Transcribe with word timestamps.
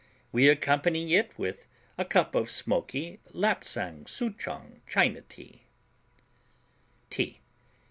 We 0.31 0.49
accompany 0.49 1.13
it 1.13 1.29
with 1.37 1.67
a 1.95 2.05
cup 2.05 2.33
of 2.33 2.49
smoky 2.49 3.19
Lapsang 3.35 4.05
Soochong 4.05 4.79
China 4.89 5.21
tea. 5.21 5.59